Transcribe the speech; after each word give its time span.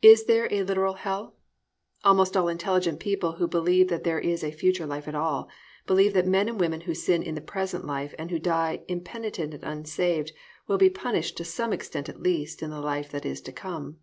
Is 0.00 0.26
There 0.26 0.46
a 0.52 0.62
Literal 0.62 0.94
Hell? 0.94 1.34
Almost 2.04 2.36
all 2.36 2.46
intelligent 2.46 3.00
people 3.00 3.32
who 3.32 3.48
believe 3.48 3.88
that 3.88 4.04
there 4.04 4.20
is 4.20 4.44
a 4.44 4.52
future 4.52 4.86
life 4.86 5.08
at 5.08 5.16
all, 5.16 5.48
believe 5.88 6.12
that 6.12 6.24
men 6.24 6.48
and 6.48 6.60
women 6.60 6.82
who 6.82 6.94
sin 6.94 7.20
in 7.20 7.34
the 7.34 7.40
present 7.40 7.84
life 7.84 8.14
and 8.16 8.30
who 8.30 8.38
die 8.38 8.84
impenitent 8.86 9.52
and 9.52 9.64
unsaved 9.64 10.30
will 10.68 10.78
be 10.78 10.88
punished 10.88 11.36
to 11.38 11.44
some 11.44 11.72
extent 11.72 12.08
at 12.08 12.22
least 12.22 12.62
in 12.62 12.70
the 12.70 12.80
life 12.80 13.10
that 13.10 13.26
is 13.26 13.40
to 13.40 13.50
come. 13.50 13.96